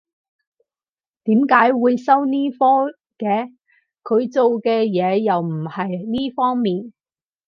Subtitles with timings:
[1.25, 2.65] 點解會收呢科
[3.19, 3.55] 嘅？
[4.03, 6.91] 佢做嘅嘢又唔係呢方面